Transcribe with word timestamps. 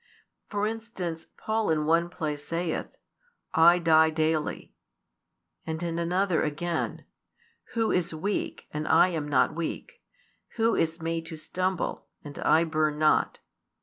For 0.47 0.65
instance, 0.65 1.27
Paul 1.37 1.69
in 1.69 1.85
one 1.85 2.09
place 2.09 2.43
saith: 2.43 2.97
I 3.53 3.77
die 3.77 4.09
daily; 4.09 4.73
and 5.63 5.83
in 5.83 5.99
another 5.99 6.41
again: 6.41 7.05
Who 7.73 7.91
is 7.91 8.11
weak, 8.11 8.67
and 8.73 8.87
I 8.87 9.09
am 9.09 9.27
not 9.27 9.53
weak? 9.53 10.01
Who 10.55 10.73
is 10.73 11.03
made 11.03 11.27
to 11.27 11.37
stumble, 11.37 12.07
and 12.23 12.39
I 12.39 12.63
burn 12.63 12.97
not? 12.97 13.37